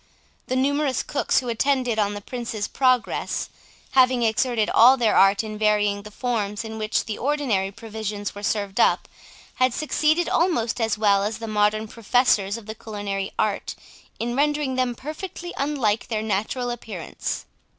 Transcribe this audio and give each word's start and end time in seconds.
The 0.47 0.55
numerous 0.55 1.03
cooks 1.03 1.41
who 1.41 1.49
attended 1.49 1.99
on 1.99 2.15
the 2.15 2.21
Prince's 2.21 2.67
progress, 2.67 3.49
having 3.91 4.23
exerted 4.23 4.67
all 4.67 4.97
their 4.97 5.15
art 5.15 5.43
in 5.43 5.59
varying 5.59 6.01
the 6.01 6.09
forms 6.09 6.63
in 6.63 6.79
which 6.79 7.05
the 7.05 7.19
ordinary 7.19 7.71
provisions 7.71 8.33
were 8.33 8.41
served 8.41 8.79
up, 8.79 9.07
had 9.57 9.75
succeeded 9.75 10.27
almost 10.27 10.81
as 10.81 10.97
well 10.97 11.21
as 11.23 11.37
the 11.37 11.45
modern 11.47 11.87
professors 11.87 12.57
of 12.57 12.65
the 12.65 12.73
culinary 12.73 13.31
art 13.37 13.75
in 14.19 14.35
rendering 14.35 14.73
them 14.73 14.95
perfectly 14.95 15.53
unlike 15.55 16.07
their 16.07 16.23
natural 16.23 16.71
appearance. 16.71 17.45